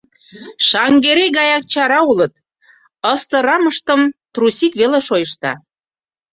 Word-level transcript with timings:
Шаҥгерей 0.67 1.29
гаяк 1.37 1.63
чара 1.73 1.99
улыт, 2.11 2.33
ыстырамыштым 3.13 4.01
трусик 4.33 4.73
веле 4.81 4.99
шойышта. 5.07 5.51